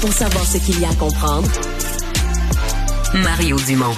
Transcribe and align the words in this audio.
pour 0.00 0.12
savoir 0.12 0.44
ce 0.46 0.58
qu'il 0.58 0.80
y 0.80 0.84
a 0.84 0.90
à 0.90 0.94
comprendre. 0.94 1.48
Mario 3.14 3.56
Dumont. 3.66 3.94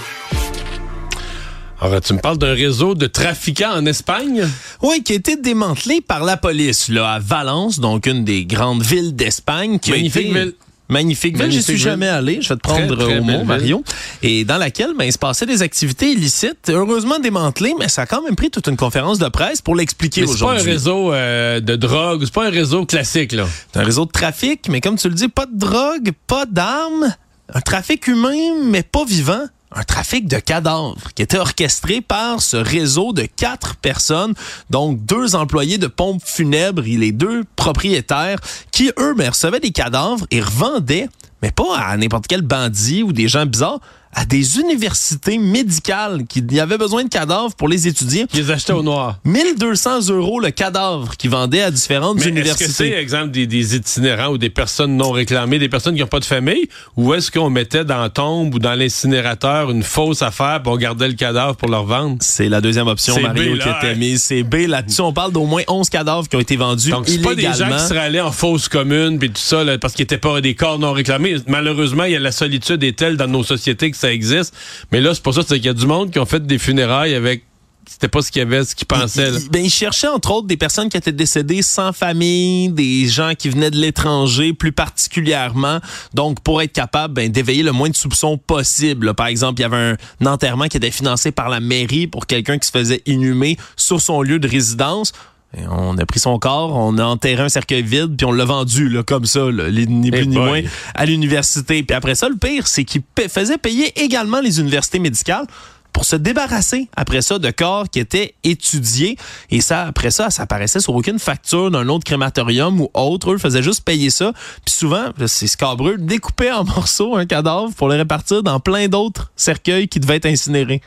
Alors, 1.80 2.00
tu 2.00 2.12
me 2.14 2.18
parles 2.18 2.38
d'un 2.38 2.54
réseau 2.54 2.94
de 2.94 3.06
trafiquants 3.06 3.72
en 3.72 3.86
Espagne? 3.86 4.48
Oui, 4.82 5.02
qui 5.02 5.12
a 5.12 5.16
été 5.16 5.36
démantelé 5.36 6.00
par 6.00 6.24
la 6.24 6.36
police, 6.36 6.88
là, 6.88 7.14
à 7.14 7.18
Valence, 7.18 7.80
donc 7.80 8.06
une 8.06 8.24
des 8.24 8.44
grandes 8.44 8.82
villes 8.82 9.14
d'Espagne. 9.14 9.78
Magnifique 9.88 10.28
été... 10.28 10.32
ville. 10.32 10.54
Magnifique 10.88 11.38
ville, 11.38 11.50
j'y 11.50 11.62
suis 11.62 11.78
jamais 11.78 12.08
allé, 12.08 12.42
je 12.42 12.50
vais 12.50 12.56
te 12.56 12.60
prendre 12.60 12.94
Très, 12.96 13.04
très 13.06 13.18
au 13.18 13.22
mot. 13.22 13.44
Mario. 13.44 13.82
Et 14.22 14.44
dans 14.44 14.58
laquelle, 14.58 14.92
ben, 14.98 15.04
il 15.04 15.12
se 15.12 15.18
passait 15.18 15.46
des 15.46 15.62
activités 15.62 16.10
illicites, 16.12 16.68
heureusement 16.68 17.18
démantelées, 17.18 17.72
mais 17.78 17.88
ça 17.88 18.02
a 18.02 18.06
quand 18.06 18.22
même 18.22 18.36
pris 18.36 18.50
toute 18.50 18.66
une 18.66 18.76
conférence 18.76 19.18
de 19.18 19.28
presse 19.28 19.62
pour 19.62 19.74
l'expliquer 19.74 20.22
Mais 20.22 20.26
c'est 20.26 20.38
pas 20.40 20.50
un 20.50 20.54
aujourd'hui. 20.56 20.72
réseau 20.72 21.12
euh, 21.14 21.60
de 21.60 21.76
drogue, 21.76 22.22
c'est 22.24 22.34
pas 22.34 22.46
un 22.46 22.50
réseau 22.50 22.84
classique, 22.84 23.32
là. 23.32 23.46
C'est 23.72 23.80
un 23.80 23.84
réseau 23.84 24.04
de 24.04 24.10
trafic, 24.10 24.68
mais 24.68 24.80
comme 24.80 24.96
tu 24.96 25.08
le 25.08 25.14
dis, 25.14 25.28
pas 25.28 25.46
de 25.46 25.56
drogue, 25.56 26.10
pas 26.26 26.44
d'armes, 26.46 27.14
un 27.54 27.60
trafic 27.60 28.06
humain, 28.06 28.62
mais 28.64 28.82
pas 28.82 29.04
vivant. 29.04 29.44
Un 29.74 29.84
trafic 29.84 30.28
de 30.28 30.38
cadavres 30.38 31.12
qui 31.14 31.22
était 31.22 31.38
orchestré 31.38 32.02
par 32.02 32.42
ce 32.42 32.58
réseau 32.58 33.12
de 33.12 33.22
quatre 33.22 33.76
personnes, 33.76 34.34
donc 34.68 35.02
deux 35.04 35.34
employés 35.34 35.78
de 35.78 35.86
pompes 35.86 36.22
funèbres 36.22 36.84
et 36.86 36.96
les 36.98 37.12
deux 37.12 37.44
propriétaires 37.56 38.38
qui, 38.70 38.90
eux, 38.98 39.14
ben, 39.16 39.30
recevaient 39.30 39.60
des 39.60 39.70
cadavres 39.70 40.26
et 40.30 40.42
revendaient, 40.42 41.08
mais 41.40 41.50
pas 41.50 41.78
à 41.78 41.96
n'importe 41.96 42.26
quel 42.26 42.42
bandit 42.42 43.02
ou 43.02 43.12
des 43.12 43.28
gens 43.28 43.46
bizarres, 43.46 43.80
à 44.12 44.24
des 44.24 44.58
universités 44.58 45.38
médicales 45.38 46.24
qui 46.28 46.42
avaient 46.60 46.78
besoin 46.78 47.04
de 47.04 47.08
cadavres 47.08 47.54
pour 47.54 47.68
les 47.68 47.88
étudier. 47.88 48.26
Ils 48.34 48.40
les 48.40 48.50
achetaient 48.50 48.72
au 48.72 48.82
noir. 48.82 49.18
1200 49.24 50.08
euros 50.10 50.38
le 50.38 50.50
cadavre 50.50 51.16
qui 51.16 51.28
vendait 51.28 51.62
à 51.62 51.70
différentes 51.70 52.16
Mais 52.16 52.22
est-ce 52.22 52.28
que 52.28 52.34
universités. 52.34 52.72
c'est, 52.72 52.90
exemple, 52.90 53.30
des, 53.30 53.46
des 53.46 53.76
itinérants 53.76 54.32
ou 54.32 54.38
des 54.38 54.50
personnes 54.50 54.96
non 54.96 55.10
réclamées, 55.12 55.58
des 55.58 55.68
personnes 55.68 55.94
qui 55.94 56.00
n'ont 56.00 56.06
pas 56.06 56.20
de 56.20 56.26
famille, 56.26 56.68
ou 56.96 57.14
est-ce 57.14 57.30
qu'on 57.30 57.48
mettait 57.48 57.84
dans 57.84 58.00
la 58.00 58.10
tombe 58.10 58.54
ou 58.54 58.58
dans 58.58 58.74
l'incinérateur 58.74 59.70
une 59.70 59.82
fausse 59.82 60.22
affaire 60.22 60.62
pour 60.62 60.74
on 60.74 60.76
gardait 60.76 61.08
le 61.08 61.14
cadavre 61.14 61.56
pour 61.56 61.68
le 61.68 61.76
revendre? 61.76 62.16
C'est 62.20 62.48
la 62.48 62.60
deuxième 62.60 62.88
option, 62.88 63.18
Mario, 63.20 63.54
B, 63.54 63.58
là, 63.58 63.78
qui 63.80 63.86
était 63.86 63.96
mise. 63.96 64.22
C'est 64.22 64.42
B. 64.42 64.66
Là-dessus, 64.68 65.00
on 65.00 65.12
parle 65.12 65.32
d'au 65.32 65.46
moins 65.46 65.62
11 65.68 65.88
cadavres 65.88 66.28
qui 66.28 66.36
ont 66.36 66.40
été 66.40 66.56
vendus 66.56 66.90
Donc, 66.90 67.08
c'est 67.08 67.22
pas 67.22 67.34
des 67.34 67.42
gens 67.42 67.70
qui 67.70 67.84
seraient 67.84 68.00
allés 68.00 68.20
en 68.20 68.32
fausse 68.32 68.68
commune 68.68 69.18
puis 69.18 69.30
tout 69.30 69.40
ça, 69.40 69.64
là, 69.64 69.78
parce 69.78 69.94
qu'ils 69.94 70.04
étaient 70.04 70.18
pas 70.18 70.40
des 70.40 70.54
corps 70.54 70.78
non 70.78 70.92
réclamés. 70.92 71.36
Malheureusement, 71.46 72.04
il 72.04 72.12
y 72.12 72.16
a 72.16 72.20
la 72.20 72.32
solitude 72.32 72.82
est 72.84 72.96
telle 72.96 73.16
dans 73.16 73.26
nos 73.26 73.42
sociétés 73.42 73.90
que 73.90 73.96
ça 74.02 74.12
existe. 74.12 74.54
Mais 74.90 75.00
là, 75.00 75.14
c'est 75.14 75.22
pour 75.22 75.34
ça 75.34 75.42
c'est 75.46 75.56
qu'il 75.56 75.66
y 75.66 75.68
a 75.68 75.74
du 75.74 75.86
monde 75.86 76.10
qui 76.10 76.18
ont 76.18 76.26
fait 76.26 76.46
des 76.46 76.58
funérailles 76.58 77.14
avec. 77.14 77.44
C'était 77.84 78.06
pas 78.08 78.22
ce 78.22 78.30
qu'il 78.30 78.38
y 78.38 78.42
avait, 78.44 78.64
ce 78.64 78.76
qu'ils 78.76 78.86
pensaient. 78.86 79.28
là. 79.30 79.38
Ben, 79.50 79.64
il 79.64 79.70
cherchait 79.70 80.06
entre 80.06 80.30
autres 80.30 80.46
des 80.46 80.56
personnes 80.56 80.88
qui 80.88 80.96
étaient 80.96 81.10
décédées 81.10 81.62
sans 81.62 81.92
famille, 81.92 82.68
des 82.68 83.08
gens 83.08 83.32
qui 83.36 83.50
venaient 83.50 83.72
de 83.72 83.76
l'étranger 83.76 84.52
plus 84.52 84.70
particulièrement. 84.70 85.80
Donc, 86.14 86.40
pour 86.42 86.62
être 86.62 86.72
capable 86.72 87.14
ben, 87.14 87.28
d'éveiller 87.28 87.64
le 87.64 87.72
moins 87.72 87.90
de 87.90 87.96
soupçons 87.96 88.38
possible. 88.38 89.14
Par 89.14 89.26
exemple, 89.26 89.60
il 89.60 89.62
y 89.62 89.66
avait 89.66 89.76
un, 89.76 89.96
un 90.20 90.26
enterrement 90.26 90.68
qui 90.68 90.76
était 90.76 90.92
financé 90.92 91.32
par 91.32 91.48
la 91.48 91.58
mairie 91.58 92.06
pour 92.06 92.26
quelqu'un 92.28 92.56
qui 92.56 92.68
se 92.68 92.72
faisait 92.72 93.02
inhumer 93.04 93.56
sur 93.76 94.00
son 94.00 94.22
lieu 94.22 94.38
de 94.38 94.48
résidence. 94.48 95.12
Et 95.56 95.62
on 95.70 95.98
a 95.98 96.06
pris 96.06 96.18
son 96.18 96.38
corps, 96.38 96.74
on 96.74 96.96
a 96.98 97.04
enterré 97.04 97.42
un 97.42 97.48
cercueil 97.48 97.82
vide, 97.82 98.16
puis 98.16 98.24
on 98.24 98.32
l'a 98.32 98.44
vendu 98.44 98.88
là, 98.88 99.02
comme 99.02 99.26
ça, 99.26 99.50
là, 99.50 99.70
ni 99.70 100.08
Eh 100.08 100.10
plus 100.10 100.26
ni 100.26 100.36
boy. 100.36 100.44
moins, 100.44 100.60
à 100.94 101.04
l'université. 101.04 101.82
Puis 101.82 101.94
après 101.94 102.14
ça, 102.14 102.28
le 102.28 102.36
pire, 102.36 102.66
c'est 102.66 102.84
qu'il 102.84 103.02
faisait 103.28 103.58
payer 103.58 103.92
également 104.02 104.40
les 104.40 104.60
universités 104.60 104.98
médicales 104.98 105.46
pour 105.92 106.04
se 106.06 106.16
débarrasser 106.16 106.88
après 106.96 107.20
ça 107.20 107.38
de 107.38 107.50
corps 107.50 107.88
qui 107.90 107.98
étaient 107.98 108.34
étudiés. 108.44 109.16
Et 109.50 109.60
ça, 109.60 109.82
après 109.82 110.10
ça, 110.10 110.30
ça 110.30 110.44
apparaissait 110.44 110.80
sur 110.80 110.94
aucune 110.94 111.18
facture 111.18 111.70
d'un 111.70 111.88
autre 111.88 112.04
crématorium 112.04 112.80
ou 112.80 112.88
autre. 112.94 113.32
Eux 113.32 113.38
faisaient 113.38 113.62
juste 113.62 113.84
payer 113.84 114.10
ça. 114.10 114.32
Puis 114.64 114.74
souvent, 114.74 115.10
c'est 115.26 115.46
scabreux, 115.46 115.98
découper 115.98 116.50
en 116.50 116.64
morceaux 116.76 117.16
un 117.16 117.26
cadavre 117.26 117.72
pour 117.76 117.88
le 117.88 117.96
répartir 117.96 118.42
dans 118.42 118.58
plein 118.58 118.88
d'autres 118.88 119.32
cercueils 119.36 119.88
qui 119.88 120.00
devaient 120.00 120.16
être 120.16 120.26
incinérés. 120.26 120.80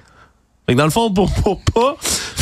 Fait 0.65 0.73
que 0.73 0.77
dans 0.79 0.85
le 0.85 0.91
fond, 0.91 1.11
pour, 1.11 1.31
pour 1.31 1.61
pas, 1.61 1.95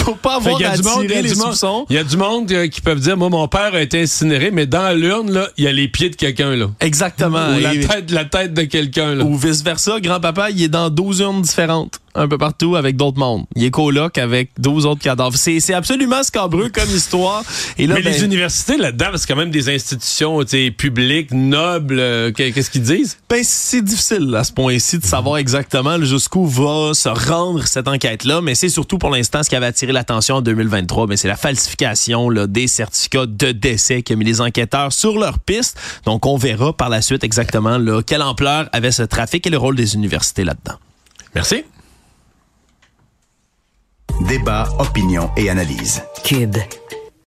pour 0.03 0.17
pas 0.17 0.39
Fait 0.41 0.49
avoir 0.49 0.55
à 0.71 0.75
les 0.75 0.81
monde- 0.81 1.53
soupçons. 1.53 1.85
il 1.89 1.95
y 1.95 1.99
a 1.99 2.03
du 2.03 2.17
monde 2.17 2.51
euh, 2.51 2.67
qui 2.67 2.81
peuvent 2.81 2.99
dire, 2.99 3.15
moi, 3.17 3.29
mon 3.29 3.47
père 3.47 3.73
a 3.73 3.81
été 3.81 4.01
incinéré, 4.01 4.51
mais 4.51 4.65
dans 4.65 4.95
l'urne, 4.97 5.47
il 5.57 5.63
y 5.63 5.67
a 5.67 5.71
les 5.71 5.87
pieds 5.87 6.09
de 6.09 6.15
quelqu'un, 6.15 6.55
là. 6.55 6.67
Exactement. 6.81 7.55
Ou 7.55 7.59
la 7.59 7.71
tête, 7.75 8.11
la 8.11 8.25
tête 8.25 8.53
de 8.53 8.63
quelqu'un. 8.63 9.19
Ou 9.21 9.37
vice-versa, 9.37 9.99
grand-papa, 10.01 10.49
il 10.51 10.61
est 10.63 10.67
dans 10.67 10.89
12 10.89 11.19
urnes 11.21 11.41
différentes, 11.41 11.99
un 12.15 12.27
peu 12.27 12.37
partout, 12.37 12.75
avec 12.75 12.97
d'autres 12.97 13.17
mondes. 13.17 13.45
Il 13.55 13.63
est 13.63 13.71
coloc 13.71 14.17
avec 14.17 14.49
12 14.59 14.85
autres 14.85 15.01
cadavres. 15.01 15.37
C'est 15.37 15.73
absolument 15.73 16.21
scabreux 16.23 16.69
comme 16.69 16.89
histoire. 16.89 17.43
Et 17.77 17.87
là, 17.87 17.95
Mais 17.95 18.01
ben, 18.01 18.11
les 18.13 18.23
universités 18.25 18.77
là-dedans, 18.77 19.07
c'est 19.15 19.27
quand 19.27 19.35
même 19.37 19.51
des 19.51 19.69
institutions 19.73 20.39
publiques, 20.77 21.31
nobles. 21.31 21.97
euh, 21.99 22.31
qu'est- 22.31 22.51
Qu'est-ce 22.51 22.69
qu'ils 22.69 22.81
disent? 22.83 23.17
ben, 23.29 23.41
c'est 23.43 23.81
difficile 23.83 24.35
à 24.35 24.43
ce 24.43 24.51
point-ci 24.51 24.97
de 24.99 25.05
savoir 25.05 25.37
exactement 25.37 26.01
jusqu'où 26.03 26.45
va 26.45 26.93
se 26.93 27.09
rendre 27.09 27.65
cette 27.65 27.87
enquête-là, 27.87 28.41
mais 28.41 28.53
c'est 28.55 28.69
surtout 28.69 28.97
pour 28.97 29.09
l'instant 29.09 29.41
ce 29.43 29.49
qui 29.49 29.55
avait 29.55 29.65
attiré 29.67 29.92
l'attention 29.93 30.35
en 30.35 30.41
2023, 30.41 31.07
ben, 31.07 31.17
c'est 31.17 31.27
la 31.27 31.35
falsification 31.35 32.29
là, 32.29 32.47
des 32.47 32.67
certificats 32.67 33.25
de 33.25 33.51
décès 33.51 34.03
qui 34.03 34.13
a 34.13 34.15
mis 34.15 34.25
les 34.25 34.41
enquêteurs 34.41 34.91
sur 34.91 35.17
leur 35.17 35.39
piste. 35.39 35.79
Donc 36.05 36.25
on 36.25 36.37
verra 36.37 36.73
par 36.73 36.89
la 36.89 37.01
suite 37.01 37.23
exactement 37.23 37.77
là, 37.77 38.01
quelle 38.01 38.21
ampleur 38.21 38.69
avait 38.73 38.91
ce 38.91 39.03
trafic 39.03 39.47
et 39.47 39.49
le 39.49 39.57
rôle 39.57 39.75
des 39.75 39.95
universités 39.95 40.43
là-dedans. 40.43 40.77
Merci. 41.35 41.63
Débat, 44.27 44.69
opinion 44.79 45.31
et 45.37 45.49
analyse. 45.49 46.03
Cube. 46.23 46.57